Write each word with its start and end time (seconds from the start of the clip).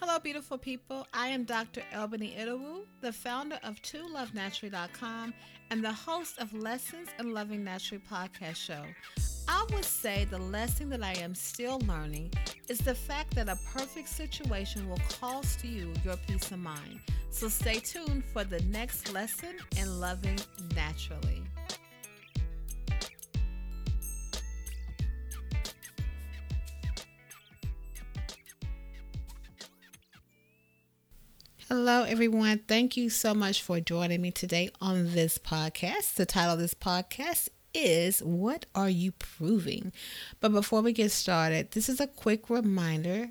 Hello, 0.00 0.18
beautiful 0.18 0.56
people. 0.56 1.06
I 1.12 1.28
am 1.28 1.44
Dr. 1.44 1.82
Albany 1.94 2.34
Idawu, 2.34 2.86
the 3.02 3.12
founder 3.12 3.58
of 3.62 3.82
TwoLoveNaturally.com 3.82 5.34
and 5.70 5.84
the 5.84 5.92
host 5.92 6.38
of 6.38 6.54
Lessons 6.54 7.10
in 7.18 7.34
Loving 7.34 7.62
Naturally 7.62 8.02
podcast 8.10 8.56
show. 8.56 8.82
I 9.46 9.66
would 9.74 9.84
say 9.84 10.24
the 10.24 10.38
lesson 10.38 10.88
that 10.88 11.02
I 11.04 11.12
am 11.20 11.34
still 11.34 11.80
learning 11.80 12.32
is 12.68 12.78
the 12.78 12.94
fact 12.94 13.34
that 13.34 13.50
a 13.50 13.58
perfect 13.74 14.08
situation 14.08 14.88
will 14.88 15.02
cost 15.20 15.62
you 15.62 15.92
your 16.02 16.16
peace 16.26 16.50
of 16.50 16.60
mind. 16.60 17.00
So 17.28 17.48
stay 17.48 17.78
tuned 17.78 18.24
for 18.24 18.42
the 18.42 18.62
next 18.70 19.12
lesson 19.12 19.56
in 19.76 20.00
loving 20.00 20.38
naturally. 20.74 21.42
Hello, 31.72 32.02
everyone. 32.02 32.58
Thank 32.66 32.96
you 32.96 33.08
so 33.08 33.32
much 33.32 33.62
for 33.62 33.78
joining 33.78 34.20
me 34.20 34.32
today 34.32 34.70
on 34.80 35.12
this 35.14 35.38
podcast. 35.38 36.14
The 36.14 36.26
title 36.26 36.54
of 36.54 36.58
this 36.58 36.74
podcast 36.74 37.48
is 37.72 38.18
What 38.24 38.66
Are 38.74 38.90
You 38.90 39.12
Proving? 39.12 39.92
But 40.40 40.50
before 40.50 40.80
we 40.80 40.92
get 40.92 41.12
started, 41.12 41.70
this 41.70 41.88
is 41.88 42.00
a 42.00 42.08
quick 42.08 42.50
reminder 42.50 43.28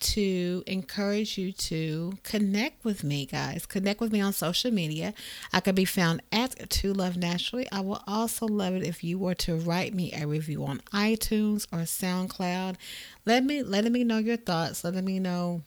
to 0.00 0.64
encourage 0.66 1.36
you 1.36 1.52
to 1.52 2.14
connect 2.22 2.86
with 2.86 3.04
me, 3.04 3.26
guys. 3.26 3.66
Connect 3.66 4.00
with 4.00 4.12
me 4.12 4.22
on 4.22 4.32
social 4.32 4.70
media. 4.70 5.12
I 5.52 5.60
can 5.60 5.74
be 5.74 5.84
found 5.84 6.22
at 6.32 6.70
To 6.70 6.94
Love 6.94 7.18
Naturally. 7.18 7.70
I 7.70 7.80
will 7.80 8.02
also 8.06 8.46
love 8.46 8.72
it 8.72 8.82
if 8.82 9.04
you 9.04 9.18
were 9.18 9.34
to 9.34 9.56
write 9.56 9.92
me 9.92 10.10
a 10.14 10.26
review 10.26 10.64
on 10.64 10.80
iTunes 10.94 11.66
or 11.70 11.80
SoundCloud. 11.80 12.76
Let 13.26 13.44
me 13.44 13.62
letting 13.62 13.92
me 13.92 14.04
know 14.04 14.16
your 14.16 14.38
thoughts, 14.38 14.84
letting 14.84 15.04
me 15.04 15.18
know 15.18 15.60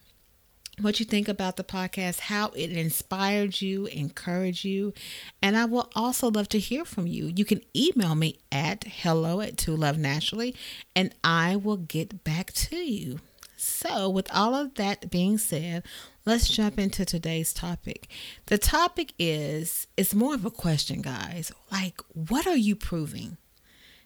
what 0.79 0.99
you 0.99 1.05
think 1.05 1.27
about 1.27 1.57
the 1.57 1.63
podcast, 1.63 2.19
how 2.19 2.49
it 2.49 2.71
inspired 2.71 3.61
you, 3.61 3.87
encouraged 3.87 4.63
you. 4.63 4.93
And 5.41 5.57
I 5.57 5.65
will 5.65 5.89
also 5.95 6.29
love 6.29 6.49
to 6.49 6.59
hear 6.59 6.85
from 6.85 7.07
you. 7.07 7.31
You 7.35 7.45
can 7.45 7.61
email 7.75 8.13
me 8.13 8.39
at 8.51 8.83
hello 8.83 9.41
at 9.41 9.57
to 9.59 9.75
love 9.75 9.97
naturally 9.97 10.55
and 10.95 11.13
I 11.23 11.55
will 11.55 11.77
get 11.77 12.23
back 12.23 12.53
to 12.53 12.77
you. 12.77 13.19
So, 13.59 14.07
with 14.07 14.29
all 14.31 14.53
of 14.53 14.75
that 14.75 15.09
being 15.09 15.39
said, 15.39 15.83
let's 16.25 16.47
jump 16.47 16.77
into 16.77 17.05
today's 17.05 17.53
topic. 17.53 18.07
The 18.45 18.59
topic 18.59 19.13
is 19.17 19.87
it's 19.97 20.13
more 20.13 20.35
of 20.35 20.45
a 20.45 20.51
question, 20.51 21.01
guys. 21.01 21.51
Like, 21.71 21.99
what 22.13 22.45
are 22.45 22.55
you 22.55 22.75
proving? 22.75 23.37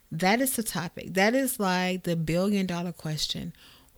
That 0.10 0.40
is 0.40 0.56
the 0.56 0.64
topic. 0.64 1.16
That 1.16 1.36
is 1.36 1.60
like 1.60 2.04
the 2.04 2.16
billion 2.16 2.66
dollar 2.66 2.94
question 2.94 3.52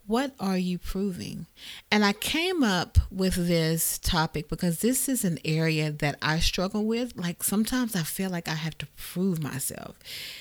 what 0.06 0.34
are 0.40 0.58
you 0.58 0.78
proving? 0.78 1.46
And 1.90 2.04
I 2.04 2.14
came 2.14 2.64
up 2.64 2.98
with 3.10 3.36
this 3.36 3.98
topic 4.00 4.50
because 4.50 4.80
this 4.80 5.08
is 5.08 5.24
an 5.24 5.40
area 5.46 5.92
that 5.92 6.18
I 6.22 6.40
struggle 6.40 6.86
with. 6.86 7.16
Like 7.16 7.44
sometimes 7.44 7.96
I 7.96 8.04
feel 8.04 8.30
like 8.30 8.48
I 8.48 8.56
have 8.56 8.78
to 8.80 8.88
prove 8.98 9.42
myself, 9.42 9.98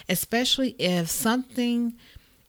especially 0.09 0.71
if 0.79 1.09
something 1.09 1.95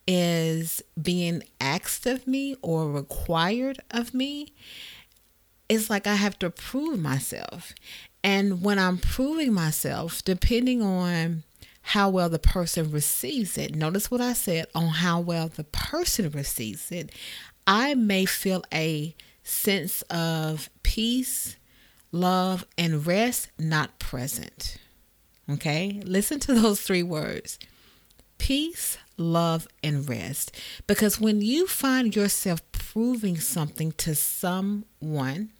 is 0.08 0.81
being 1.02 1.44
asked 1.61 2.06
of 2.06 2.28
me 2.28 2.56
or 2.61 2.91
required 2.91 3.80
of 3.91 4.14
me. 4.14 4.53
It's 5.69 5.89
like 5.89 6.08
I 6.08 6.16
have 6.16 6.38
to 6.39 6.50
prove 6.50 7.00
myself. 7.00 7.73
And 8.23 8.64
when 8.64 8.80
I'm 8.80 8.97
proving 8.97 9.53
myself, 9.53 10.23
depending 10.23 10.81
on 10.81 11.44
how 11.84 12.09
well 12.09 12.30
the 12.30 12.39
person 12.39 12.92
receives 12.92 13.58
it. 13.58 13.76
Notice 13.76 14.09
what 14.09 14.22
I 14.22 14.34
said 14.34 14.67
on 14.73 14.88
how 14.88 15.20
well 15.20 15.50
the 15.50 15.66
person 15.66 16.31
receives 16.31 16.92
it. 16.92 17.12
I 17.67 17.94
may 17.94 18.25
feel 18.25 18.64
a 18.73 19.16
sense 19.44 20.02
of 20.03 20.70
peace, 20.81 21.58
love, 22.12 22.66
and 22.78 23.06
rest 23.06 23.50
not 23.59 24.00
present. 24.00 24.78
Okay, 25.50 26.02
listen 26.06 26.40
to 26.41 26.53
those 26.59 26.81
three 26.81 27.03
words 27.03 27.59
peace, 28.38 28.97
love, 29.18 29.68
and 29.84 30.07
rest. 30.09 30.53
Because 30.88 31.19
when 31.19 31.41
you 31.41 31.68
find 31.68 32.16
yourself 32.16 32.62
proving 32.72 33.38
something 33.38 33.91
to 33.94 34.16
someone, 34.16 35.52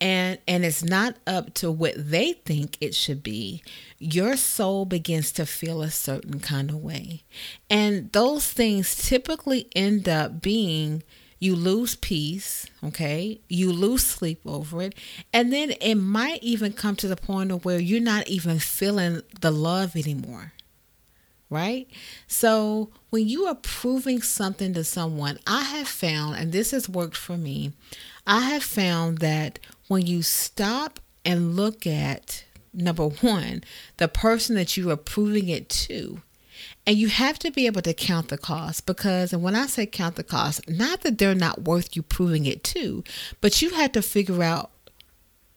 and 0.00 0.38
and 0.48 0.64
it's 0.64 0.82
not 0.82 1.16
up 1.26 1.54
to 1.54 1.70
what 1.70 1.94
they 1.96 2.32
think 2.32 2.78
it 2.80 2.94
should 2.94 3.22
be. 3.22 3.62
Your 3.98 4.36
soul 4.36 4.84
begins 4.84 5.32
to 5.32 5.46
feel 5.46 5.82
a 5.82 5.90
certain 5.90 6.40
kind 6.40 6.70
of 6.70 6.76
way. 6.76 7.22
And 7.68 8.10
those 8.12 8.50
things 8.50 8.94
typically 8.96 9.68
end 9.76 10.08
up 10.08 10.40
being 10.40 11.02
you 11.38 11.56
lose 11.56 11.96
peace 11.96 12.66
okay? 12.82 13.40
You 13.48 13.72
lose 13.72 14.04
sleep 14.04 14.40
over 14.46 14.82
it. 14.82 14.94
And 15.32 15.52
then 15.52 15.72
it 15.80 15.94
might 15.96 16.42
even 16.42 16.72
come 16.72 16.96
to 16.96 17.08
the 17.08 17.16
point 17.16 17.52
of 17.52 17.64
where 17.64 17.78
you're 17.78 18.00
not 18.00 18.28
even 18.28 18.58
feeling 18.58 19.22
the 19.40 19.50
love 19.50 19.96
anymore 19.96 20.52
right? 21.50 21.88
So 22.28 22.90
when 23.10 23.28
you 23.28 23.46
are 23.46 23.56
proving 23.56 24.22
something 24.22 24.72
to 24.74 24.84
someone, 24.84 25.38
I 25.46 25.62
have 25.62 25.88
found, 25.88 26.36
and 26.36 26.52
this 26.52 26.70
has 26.70 26.88
worked 26.88 27.16
for 27.16 27.36
me, 27.36 27.72
I 28.26 28.40
have 28.42 28.62
found 28.62 29.18
that 29.18 29.58
when 29.90 30.06
you 30.06 30.22
stop 30.22 31.00
and 31.24 31.56
look 31.56 31.84
at 31.84 32.44
number 32.72 33.08
one, 33.08 33.64
the 33.96 34.06
person 34.06 34.54
that 34.54 34.76
you 34.76 34.88
are 34.88 34.96
proving 34.96 35.48
it 35.48 35.68
to, 35.68 36.22
and 36.86 36.96
you 36.96 37.08
have 37.08 37.40
to 37.40 37.50
be 37.50 37.66
able 37.66 37.82
to 37.82 37.92
count 37.92 38.28
the 38.28 38.38
cost 38.38 38.86
because, 38.86 39.32
and 39.32 39.42
when 39.42 39.56
I 39.56 39.66
say 39.66 39.86
count 39.86 40.14
the 40.14 40.22
cost, 40.22 40.68
not 40.68 41.00
that 41.00 41.18
they're 41.18 41.34
not 41.34 41.62
worth 41.62 41.96
you 41.96 42.02
proving 42.02 42.46
it 42.46 42.62
to, 42.64 43.02
but 43.40 43.60
you 43.60 43.70
have 43.70 43.90
to 43.90 44.00
figure 44.00 44.44
out 44.44 44.70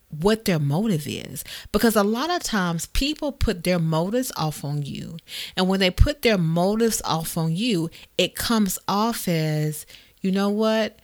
what 0.09 0.45
their 0.45 0.57
motive 0.57 1.05
is. 1.07 1.43
Because 1.71 1.95
a 1.95 2.01
lot 2.01 2.31
of 2.31 2.41
times 2.41 2.87
people 2.87 3.33
put 3.33 3.63
their 3.63 3.77
motives 3.77 4.31
off 4.35 4.63
on 4.63 4.81
you 4.81 5.17
and 5.55 5.69
when 5.69 5.79
they 5.79 5.91
put 5.91 6.23
their 6.23 6.39
motives 6.39 7.03
off 7.05 7.37
on 7.37 7.55
you 7.55 7.91
it 8.17 8.33
comes 8.33 8.79
off 8.87 9.27
as 9.27 9.85
you 10.21 10.31
know 10.31 10.49
what 10.49 10.97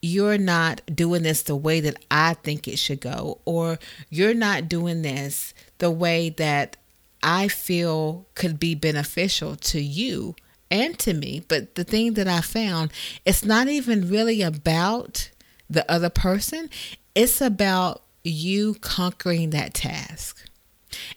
you're 0.00 0.38
not 0.38 0.80
doing 0.94 1.22
this 1.22 1.42
the 1.42 1.56
way 1.56 1.80
that 1.80 1.96
I 2.10 2.34
think 2.34 2.68
it 2.68 2.78
should 2.78 3.00
go, 3.00 3.40
or 3.44 3.78
you're 4.10 4.34
not 4.34 4.68
doing 4.68 5.02
this 5.02 5.54
the 5.78 5.90
way 5.90 6.30
that 6.30 6.76
I 7.22 7.48
feel 7.48 8.26
could 8.34 8.60
be 8.60 8.74
beneficial 8.74 9.56
to 9.56 9.80
you 9.80 10.36
and 10.70 10.98
to 11.00 11.14
me. 11.14 11.44
But 11.46 11.74
the 11.74 11.84
thing 11.84 12.14
that 12.14 12.28
I 12.28 12.40
found, 12.40 12.92
it's 13.24 13.44
not 13.44 13.68
even 13.68 14.08
really 14.08 14.42
about 14.42 15.30
the 15.68 15.90
other 15.90 16.10
person, 16.10 16.70
it's 17.14 17.40
about 17.40 18.02
you 18.24 18.74
conquering 18.74 19.50
that 19.50 19.74
task. 19.74 20.44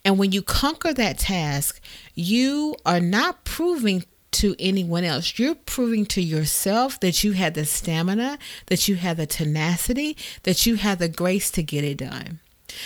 And 0.03 0.18
when 0.18 0.31
you 0.31 0.42
conquer 0.42 0.94
that 0.94 1.19
task, 1.19 1.80
you 2.13 2.75
are 2.86 3.00
not 3.00 3.46
proving 3.46 4.03
to 4.31 4.56
anyone 4.59 5.03
else. 5.03 5.38
You're 5.38 5.56
proving 5.56 6.06
to 6.08 6.22
yourself 6.22 7.00
that 7.02 7.24
you 7.24 7.34
had 7.34 7.53
the 7.53 7.66
stamina, 7.66 8.40
that 8.68 8.88
you 8.88 8.96
had 8.96 9.18
the 9.18 9.25
tenacity, 9.25 10.18
that 10.44 10.66
you 10.66 10.75
had 10.75 11.00
the 11.00 11.09
grace 11.09 11.52
to 11.52 11.64
get 11.64 11.84
it 11.84 11.97
done. 11.97 12.40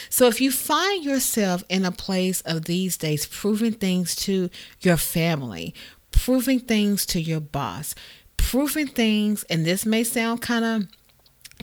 So 0.09 0.28
if 0.28 0.41
you 0.41 0.51
find 0.51 1.03
yourself 1.03 1.63
in 1.69 1.85
a 1.85 1.91
place 1.91 2.41
of 2.41 2.66
these 2.66 2.97
days 2.97 3.25
proving 3.28 3.73
things 3.73 4.16
to 4.17 4.50
your 4.81 4.97
family, 4.97 5.73
proving 6.11 6.59
things 6.59 7.06
to 7.07 7.22
your 7.22 7.39
boss, 7.39 7.94
proving 8.38 8.88
things, 8.88 9.44
and 9.44 9.66
this 9.66 9.85
may 9.85 10.03
sound 10.03 10.41
kind 10.41 10.66
of 10.66 10.88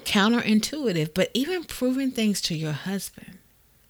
counterintuitive, 0.05 1.15
but 1.15 1.31
even 1.35 1.65
proving 1.65 2.11
things 2.11 2.41
to 2.43 2.55
your 2.55 2.73
husband, 2.73 3.39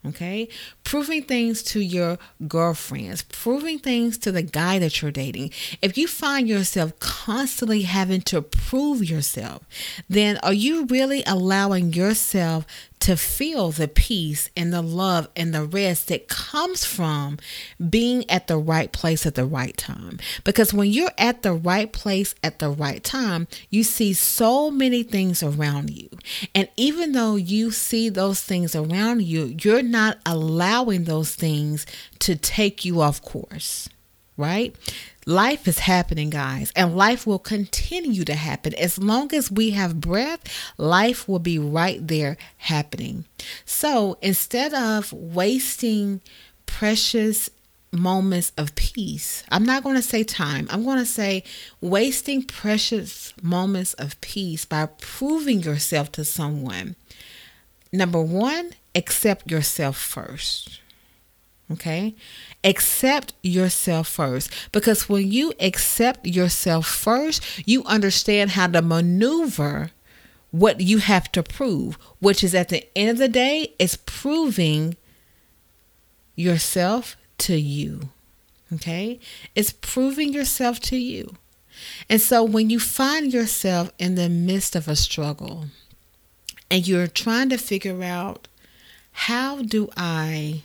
okay? 0.07 0.49
Proving 0.93 1.23
things 1.23 1.63
to 1.63 1.81
your 1.81 2.19
girlfriends, 2.47 3.23
proving 3.23 3.79
things 3.79 4.19
to 4.19 4.31
the 4.31 4.43
guy 4.43 4.79
that 4.79 5.01
you're 5.01 5.11
dating. 5.11 5.51
If 5.81 5.97
you 5.97 6.07
find 6.07 6.47
yourself 6.47 6.99
constantly 6.99 7.81
having 7.85 8.21
to 8.21 8.43
prove 8.43 9.03
yourself, 9.03 9.63
then 10.11 10.37
are 10.43 10.53
you 10.53 10.85
really 10.85 11.23
allowing 11.27 11.95
yourself 11.95 12.67
to 13.03 13.17
feel 13.17 13.73
the 13.73 13.89
peace 13.89 14.49
and 14.57 14.73
the 14.73 14.81
love 14.81 15.29
and 15.35 15.53
the 15.53 15.65
rest 15.65 16.07
that 16.07 16.29
comes 16.29 16.85
from 16.85 17.37
being 17.91 18.29
at 18.31 18.47
the 18.47 18.57
right 18.57 18.93
place 18.93 19.27
at 19.27 19.35
the 19.35 19.45
right 19.45 19.77
time. 19.77 20.21
Because 20.45 20.73
when 20.73 20.89
you're 20.89 21.11
at 21.19 21.43
the 21.43 21.53
right 21.53 21.93
place 21.93 22.37
at 22.45 22.61
the 22.61 22.71
right 22.71 23.03
time, 23.03 23.49
you 23.71 23.83
see 23.83 24.13
so 24.13 24.71
many 24.71 25.03
things 25.03 25.43
around 25.43 25.91
you. 25.91 26.11
And 26.55 26.69
even 26.77 27.11
though 27.11 27.35
you 27.35 27.73
see 27.73 28.09
those 28.09 28.41
things 28.41 28.77
around 28.77 29.23
you, 29.23 29.57
you're 29.61 29.83
not 29.83 30.19
allowing 30.83 31.05
those 31.05 31.35
things 31.35 31.87
to 32.21 32.37
take 32.37 32.85
you 32.85 33.01
off 33.01 33.23
course, 33.23 33.89
right? 34.37 34.75
Life 35.27 35.69
is 35.69 35.79
happening, 35.81 36.31
guys, 36.31 36.73
and 36.75 36.97
life 36.97 37.27
will 37.27 37.39
continue 37.39 38.25
to 38.25 38.35
happen. 38.35 38.75
As 38.75 38.99
long 38.99 39.33
as 39.33 39.51
we 39.51 39.71
have 39.71 40.01
breath, 40.01 40.41
life 40.79 41.29
will 41.29 41.39
be 41.39 41.59
right 41.59 42.07
there 42.07 42.37
happening. 42.59 43.25
So 43.65 44.19
instead 44.21 44.75
of 44.75 45.13
wasting 45.13 46.21
precious 46.67 47.51
moments 47.95 48.53
of 48.57 48.75
peace. 48.75 49.45
I'm 49.51 49.65
not 49.65 49.83
going 49.83 49.97
to 49.97 50.03
say 50.03 50.25
time. 50.25 50.67
I'm 50.71 50.83
going 50.83 50.97
to 50.97 51.05
say 51.05 51.45
wasting 51.83 52.43
precious 52.43 53.35
moments 53.43 53.93
of 53.95 54.19
peace 54.23 54.65
by 54.65 54.87
proving 54.99 55.61
yourself 55.61 56.11
to 56.13 56.25
someone. 56.25 56.97
Number 57.93 58.23
one, 58.23 58.71
accept 58.95 59.51
yourself 59.51 59.97
first. 59.97 60.81
Okay? 61.71 62.15
Accept 62.65 63.33
yourself 63.43 64.09
first. 64.09 64.51
Because 64.73 65.09
when 65.09 65.31
you 65.31 65.53
accept 65.59 66.27
yourself 66.27 66.87
first, 66.87 67.43
you 67.67 67.85
understand 67.85 68.51
how 68.51 68.67
to 68.69 68.83
maneuver 68.83 69.91
what 70.51 70.81
you 70.81 70.99
have 70.99 71.33
to 71.33 71.43
prove, 71.43 71.97
which 72.21 72.45
is 72.45 72.55
at 72.55 72.69
the 72.69 72.87
end 72.97 73.11
of 73.11 73.19
the 73.19 73.29
day, 73.29 73.73
is 73.79 73.97
proving 73.97 74.97
yourself 76.37 77.17
to 77.39 77.57
you. 77.57 78.11
Okay? 78.75 79.19
It's 79.55 79.73
proving 79.73 80.33
yourself 80.33 80.79
to 80.81 80.97
you. 80.97 81.37
And 82.09 82.21
so 82.21 82.45
when 82.45 82.69
you 82.69 82.79
find 82.79 83.33
yourself 83.33 83.91
in 83.99 84.15
the 84.15 84.29
midst 84.29 84.77
of 84.77 84.89
a 84.89 84.97
struggle 84.97 85.67
and 86.71 86.87
you're 86.87 87.07
trying 87.07 87.49
to 87.49 87.57
figure 87.57 88.03
out 88.03 88.47
how 89.13 89.63
do 89.63 89.89
I 89.97 90.63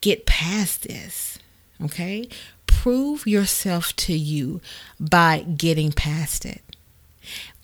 get 0.00 0.26
past 0.26 0.82
this? 0.82 1.38
Okay? 1.82 2.28
Prove 2.66 3.26
yourself 3.26 3.94
to 3.96 4.14
you 4.14 4.60
by 4.98 5.40
getting 5.40 5.92
past 5.92 6.44
it. 6.44 6.62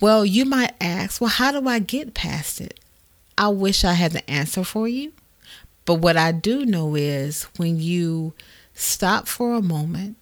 Well, 0.00 0.26
you 0.26 0.44
might 0.44 0.74
ask, 0.80 1.20
well, 1.20 1.30
how 1.30 1.52
do 1.52 1.68
I 1.68 1.78
get 1.78 2.14
past 2.14 2.60
it? 2.60 2.80
I 3.38 3.48
wish 3.48 3.84
I 3.84 3.92
had 3.92 4.12
the 4.12 4.28
answer 4.28 4.64
for 4.64 4.88
you. 4.88 5.12
But 5.84 5.94
what 5.96 6.16
I 6.16 6.32
do 6.32 6.64
know 6.64 6.94
is 6.94 7.44
when 7.56 7.80
you 7.80 8.34
stop 8.74 9.26
for 9.26 9.54
a 9.54 9.62
moment 9.62 10.16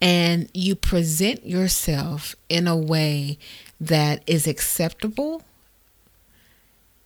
and 0.00 0.48
you 0.52 0.74
present 0.74 1.46
yourself 1.46 2.34
in 2.48 2.66
a 2.66 2.76
way 2.76 3.38
that 3.80 4.22
is 4.26 4.46
acceptable, 4.46 5.42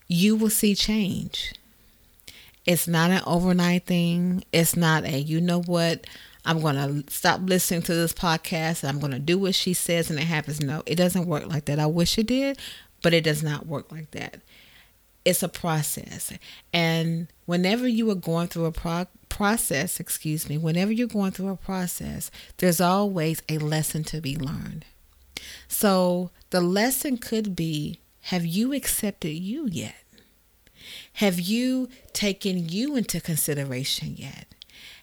you 0.08 0.36
will 0.36 0.50
see 0.50 0.74
change. 0.74 1.54
It's 2.64 2.88
not 2.88 3.10
an 3.10 3.22
overnight 3.26 3.86
thing. 3.86 4.44
It's 4.52 4.76
not 4.76 5.04
a, 5.04 5.18
you 5.18 5.40
know 5.40 5.62
what, 5.62 6.06
I'm 6.44 6.60
going 6.60 6.76
to 6.76 7.12
stop 7.12 7.40
listening 7.42 7.82
to 7.82 7.94
this 7.94 8.12
podcast 8.12 8.82
and 8.82 8.90
I'm 8.90 9.00
going 9.00 9.12
to 9.12 9.18
do 9.18 9.38
what 9.38 9.54
she 9.54 9.72
says 9.74 10.10
and 10.10 10.18
it 10.18 10.24
happens. 10.24 10.60
No, 10.60 10.82
it 10.86 10.96
doesn't 10.96 11.26
work 11.26 11.46
like 11.46 11.66
that. 11.66 11.78
I 11.78 11.86
wish 11.86 12.18
it 12.18 12.26
did, 12.26 12.58
but 13.02 13.14
it 13.14 13.24
does 13.24 13.42
not 13.42 13.66
work 13.66 13.92
like 13.92 14.10
that 14.12 14.40
it's 15.26 15.42
a 15.42 15.48
process. 15.48 16.32
And 16.72 17.26
whenever 17.46 17.88
you 17.88 18.08
are 18.10 18.14
going 18.14 18.46
through 18.46 18.66
a 18.66 18.72
pro- 18.72 19.08
process, 19.28 19.98
excuse 19.98 20.48
me, 20.48 20.56
whenever 20.56 20.92
you're 20.92 21.08
going 21.08 21.32
through 21.32 21.48
a 21.48 21.56
process, 21.56 22.30
there's 22.58 22.80
always 22.80 23.42
a 23.48 23.58
lesson 23.58 24.04
to 24.04 24.20
be 24.20 24.36
learned. 24.36 24.84
So 25.66 26.30
the 26.50 26.60
lesson 26.60 27.18
could 27.18 27.56
be 27.56 27.98
have 28.26 28.44
you 28.44 28.72
accepted 28.72 29.30
you 29.30 29.68
yet? 29.70 29.94
Have 31.14 31.38
you 31.38 31.88
taken 32.12 32.68
you 32.68 32.96
into 32.96 33.20
consideration 33.20 34.16
yet? 34.16 34.52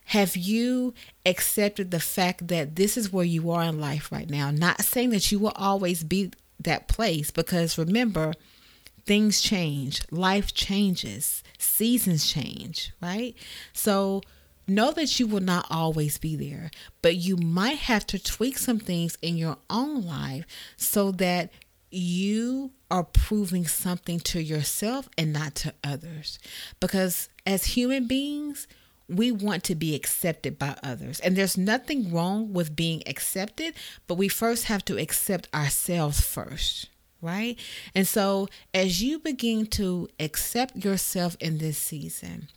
Have 0.07 0.35
you 0.35 0.93
accepted 1.25 1.91
the 1.91 2.01
fact 2.01 2.49
that 2.49 2.75
this 2.75 2.97
is 2.97 3.13
where 3.13 3.23
you 3.23 3.49
are 3.51 3.63
in 3.63 3.79
life 3.79 4.11
right 4.11 4.29
now? 4.29 4.51
Not 4.51 4.81
saying 4.81 5.11
that 5.11 5.31
you 5.31 5.39
will 5.39 5.53
always 5.55 6.03
be 6.03 6.31
that 6.59 6.89
place, 6.89 7.31
because 7.31 7.77
remember, 7.77 8.33
things 9.05 9.41
change, 9.41 10.01
life 10.11 10.53
changes, 10.53 11.43
seasons 11.57 12.29
change, 12.29 12.91
right? 13.01 13.35
So 13.71 14.21
know 14.67 14.91
that 14.91 15.17
you 15.17 15.27
will 15.27 15.41
not 15.41 15.65
always 15.69 16.17
be 16.17 16.35
there, 16.35 16.71
but 17.01 17.15
you 17.15 17.37
might 17.37 17.79
have 17.79 18.05
to 18.07 18.21
tweak 18.21 18.57
some 18.57 18.79
things 18.79 19.17
in 19.21 19.37
your 19.37 19.57
own 19.69 20.01
life 20.05 20.45
so 20.75 21.11
that 21.11 21.51
you 21.93 22.71
are 22.89 23.03
proving 23.03 23.65
something 23.65 24.19
to 24.19 24.41
yourself 24.41 25.09
and 25.17 25.33
not 25.33 25.55
to 25.55 25.73
others. 25.83 26.39
Because 26.79 27.29
as 27.45 27.65
human 27.65 28.07
beings, 28.07 28.67
we 29.09 29.31
want 29.31 29.63
to 29.65 29.75
be 29.75 29.95
accepted 29.95 30.57
by 30.57 30.75
others. 30.83 31.19
And 31.19 31.35
there's 31.35 31.57
nothing 31.57 32.11
wrong 32.11 32.53
with 32.53 32.75
being 32.75 33.03
accepted, 33.07 33.73
but 34.07 34.15
we 34.15 34.27
first 34.27 34.65
have 34.65 34.85
to 34.85 34.97
accept 34.97 35.47
ourselves 35.53 36.21
first 36.21 36.89
right? 37.23 37.57
And 37.95 38.05
so 38.05 38.49
as 38.73 39.01
you 39.01 39.17
begin 39.17 39.65
to 39.67 40.09
accept 40.19 40.75
yourself 40.75 41.37
in 41.39 41.57
this 41.57 41.77
season, 41.77 42.49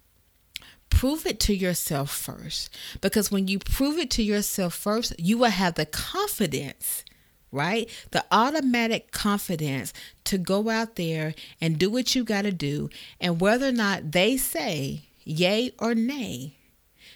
prove 0.91 1.25
it 1.25 1.39
to 1.41 1.55
yourself 1.55 2.11
first. 2.11 2.77
Because 3.01 3.31
when 3.31 3.49
you 3.49 3.61
prove 3.61 3.97
it 3.97 4.11
to 4.11 4.23
yourself 4.23 4.75
first, 4.75 5.15
you 5.19 5.39
will 5.39 5.51
have 5.51 5.75
the 5.75 5.87
confidence 5.87 7.05
right? 7.57 7.89
The 8.11 8.25
automatic 8.31 9.11
confidence 9.11 9.93
to 10.25 10.39
go 10.39 10.69
out 10.69 10.97
there 10.97 11.35
and 11.61 11.79
do 11.79 11.91
what 11.91 12.15
you 12.15 12.23
got 12.23 12.43
to 12.43 12.53
do. 12.53 12.91
And 13.21 13.41
whether 13.41 13.69
or 13.69 13.73
not 13.73 14.13
they 14.13 14.37
say 14.37 15.05
yay 15.25 15.73
or 15.79 15.95
nay, 15.95 16.53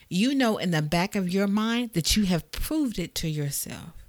you 0.09 0.35
know 0.35 0.59
in 0.59 0.73
the 0.73 0.83
back 0.83 1.15
of 1.15 1.29
your 1.29 1.47
mind 1.47 1.93
that 1.93 2.17
you 2.17 2.25
have 2.25 2.51
proved 2.51 2.99
it 2.99 3.15
to 3.17 3.29
yourself. 3.29 4.00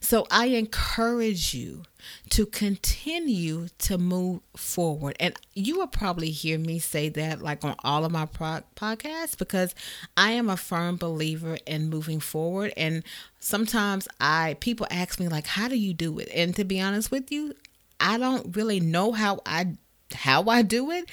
So 0.00 0.26
I 0.30 0.46
encourage 0.46 1.54
you 1.54 1.82
to 2.30 2.46
continue 2.46 3.68
to 3.78 3.98
move 3.98 4.40
forward. 4.56 5.16
And 5.20 5.34
you 5.54 5.78
will 5.78 5.86
probably 5.86 6.30
hear 6.30 6.58
me 6.58 6.78
say 6.78 7.08
that 7.10 7.42
like 7.42 7.64
on 7.64 7.74
all 7.84 8.04
of 8.04 8.12
my 8.12 8.26
pro- 8.26 8.62
podcasts 8.76 9.36
because 9.36 9.74
I 10.16 10.32
am 10.32 10.48
a 10.48 10.56
firm 10.56 10.96
believer 10.96 11.58
in 11.66 11.90
moving 11.90 12.20
forward. 12.20 12.72
And 12.76 13.02
sometimes 13.40 14.08
I 14.20 14.56
people 14.60 14.86
ask 14.90 15.18
me 15.20 15.28
like, 15.28 15.46
how 15.46 15.68
do 15.68 15.76
you 15.76 15.94
do 15.94 16.18
it? 16.18 16.28
And 16.34 16.54
to 16.56 16.64
be 16.64 16.80
honest 16.80 17.10
with 17.10 17.30
you, 17.30 17.54
I 18.00 18.18
don't 18.18 18.56
really 18.56 18.80
know 18.80 19.12
how 19.12 19.40
I 19.46 19.74
how 20.12 20.44
I 20.44 20.62
do 20.62 20.90
it. 20.90 21.10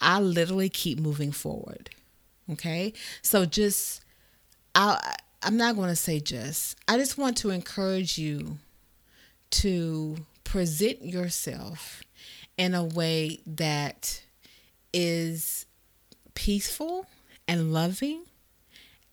I 0.00 0.20
literally 0.20 0.68
keep 0.68 0.98
moving 0.98 1.32
forward. 1.32 1.90
Okay? 2.50 2.92
So 3.22 3.44
just 3.44 4.04
I 4.74 5.16
I'm 5.42 5.56
not 5.56 5.76
going 5.76 5.88
to 5.88 5.96
say 5.96 6.20
just. 6.20 6.76
I 6.88 6.96
just 6.96 7.16
want 7.16 7.36
to 7.38 7.50
encourage 7.50 8.18
you 8.18 8.58
to 9.50 10.16
present 10.44 11.04
yourself 11.04 12.02
in 12.56 12.74
a 12.74 12.84
way 12.84 13.40
that 13.46 14.22
is 14.92 15.66
peaceful 16.34 17.06
and 17.46 17.72
loving 17.72 18.22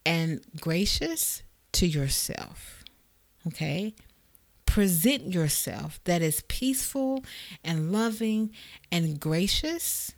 and 0.06 0.42
gracious 0.60 1.44
to 1.74 1.88
yourself. 1.88 2.84
Okay? 3.48 3.94
Present 4.66 5.34
yourself 5.34 6.00
that 6.06 6.22
is 6.22 6.42
peaceful 6.48 7.24
and 7.64 7.92
loving 7.92 8.52
and 8.92 9.20
gracious 9.20 10.14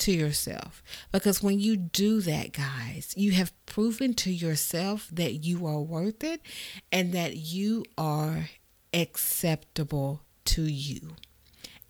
to 0.00 0.12
yourself. 0.12 0.82
Because 1.12 1.42
when 1.42 1.60
you 1.60 1.76
do 1.76 2.20
that, 2.22 2.52
guys, 2.52 3.14
you 3.16 3.32
have 3.32 3.52
proven 3.66 4.14
to 4.14 4.30
yourself 4.30 5.08
that 5.12 5.44
you 5.44 5.66
are 5.66 5.80
worth 5.80 6.24
it 6.24 6.40
and 6.90 7.12
that 7.12 7.36
you 7.36 7.84
are 7.96 8.50
acceptable 8.92 10.22
to 10.46 10.62
you. 10.62 11.16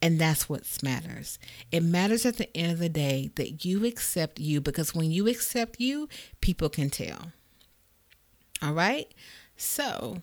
And 0.03 0.19
that's 0.19 0.49
what 0.49 0.65
matters. 0.83 1.39
It 1.71 1.83
matters 1.83 2.25
at 2.25 2.39
the 2.39 2.55
end 2.57 2.73
of 2.73 2.79
the 2.79 2.89
day 2.89 3.31
that 3.35 3.65
you 3.65 3.85
accept 3.85 4.41
you 4.41 4.61
because 4.61 4.95
when 4.95 5.11
you 5.11 5.29
accept 5.29 5.79
you, 5.79 6.09
people 6.41 6.69
can 6.69 6.89
tell. 6.89 7.33
All 8.63 8.73
right? 8.73 9.13
So, 9.57 10.23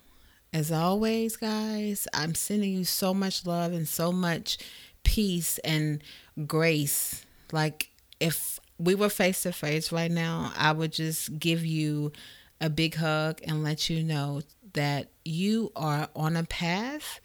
as 0.51 0.71
always, 0.71 1.37
guys, 1.37 2.07
I'm 2.13 2.33
sending 2.33 2.73
you 2.73 2.85
so 2.85 3.13
much 3.13 3.45
love 3.45 3.71
and 3.71 3.87
so 3.87 4.11
much 4.11 4.57
peace 5.03 5.59
and 5.59 6.01
grace 6.47 7.26
like 7.51 7.91
if 8.19 8.59
we 8.77 8.95
were 8.95 9.09
face 9.09 9.41
to 9.43 9.51
face 9.51 9.91
right 9.91 10.11
now, 10.11 10.51
I 10.55 10.71
would 10.71 10.91
just 10.91 11.39
give 11.39 11.65
you 11.65 12.11
a 12.61 12.69
big 12.69 12.95
hug 12.95 13.41
and 13.43 13.63
let 13.63 13.89
you 13.89 14.03
know 14.03 14.41
that 14.73 15.09
you 15.25 15.71
are 15.75 16.09
on 16.15 16.35
a 16.35 16.43
path 16.43 17.19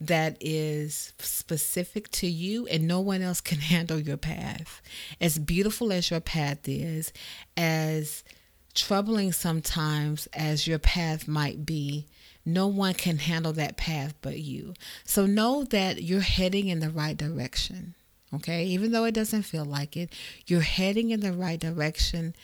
that 0.00 0.36
is 0.40 1.12
specific 1.18 2.08
to 2.10 2.26
you 2.26 2.66
and 2.68 2.86
no 2.86 3.00
one 3.00 3.22
else 3.22 3.40
can 3.40 3.58
handle 3.60 3.98
your 3.98 4.16
path. 4.16 4.80
As 5.20 5.38
beautiful 5.38 5.92
as 5.92 6.10
your 6.10 6.20
path 6.20 6.68
is, 6.68 7.12
as 7.56 8.22
troubling 8.74 9.32
sometimes 9.32 10.28
as 10.32 10.66
your 10.66 10.78
path 10.78 11.26
might 11.26 11.66
be, 11.66 12.06
no 12.44 12.66
one 12.66 12.94
can 12.94 13.18
handle 13.18 13.52
that 13.52 13.76
path 13.76 14.14
but 14.22 14.38
you. 14.38 14.74
So 15.04 15.26
know 15.26 15.64
that 15.64 16.02
you're 16.02 16.20
heading 16.20 16.68
in 16.68 16.80
the 16.80 16.90
right 16.90 17.16
direction. 17.16 17.94
Okay, 18.34 18.64
even 18.66 18.92
though 18.92 19.04
it 19.04 19.14
doesn't 19.14 19.42
feel 19.42 19.64
like 19.64 19.96
it, 19.96 20.12
you're 20.46 20.60
heading 20.60 21.10
in 21.10 21.20
the 21.20 21.32
right 21.32 21.58
direction 21.58 22.34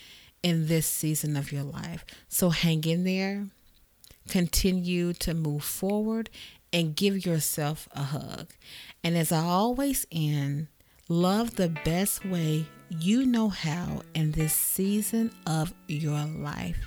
in 0.43 0.67
this 0.67 0.87
season 0.87 1.37
of 1.37 1.53
your 1.53 1.63
life. 1.63 2.05
So 2.29 2.51
hang 2.51 2.85
in 2.85 3.05
there, 3.05 3.49
continue 4.29 5.13
to 5.15 5.35
move 5.35 5.63
forward, 5.65 6.31
and 6.73 6.97
give 6.97 7.25
yourself 7.27 7.89
a 7.93 8.03
hug. 8.03 8.49
And 9.03 9.17
as 9.17 9.31
I 9.31 9.43
always 9.43 10.07
end, 10.11 10.69
love 11.09 11.57
the 11.57 11.69
best 11.69 12.25
way 12.25 12.67
you 12.89 13.27
know 13.27 13.49
how 13.49 14.03
in 14.15 14.33
this 14.33 14.55
season 14.55 15.33
of 15.47 15.73
your 15.87 16.25
life. 16.25 16.79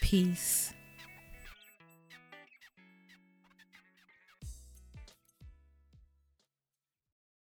Peace. 0.00 0.72